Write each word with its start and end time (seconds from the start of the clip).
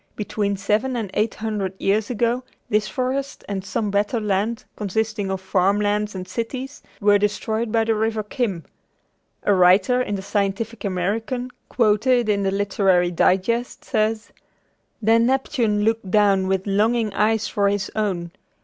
Between 0.15 0.57
seven 0.57 0.95
and 0.95 1.11
eight 1.13 1.35
hundred 1.35 1.79
years 1.79 2.09
ago, 2.09 2.43
this 2.71 2.87
forest 2.87 3.45
and 3.47 3.63
some 3.63 3.91
better 3.91 4.19
lands 4.19 4.65
consisting 4.75 5.29
of 5.29 5.39
farm 5.41 5.79
lands 5.79 6.15
and 6.15 6.27
cities, 6.27 6.81
were 6.99 7.19
destroyed 7.19 7.71
by 7.71 7.83
the 7.83 7.93
River 7.93 8.23
Chim. 8.23 8.63
A 9.43 9.53
writer 9.53 10.01
in 10.01 10.15
the 10.15 10.23
Scientific 10.23 10.83
American, 10.83 11.51
quoted 11.69 12.29
in 12.29 12.41
the 12.41 12.49
Literary 12.49 13.11
Digest, 13.11 13.85
says: 13.85 14.31
"Then 15.03 15.27
Neptune 15.27 15.83
looked 15.83 16.09
down 16.09 16.47
with 16.47 16.65
longing 16.65 17.13
eyes 17.13 17.47
for 17.47 17.69
his 17.69 17.91
own. 17.95 18.31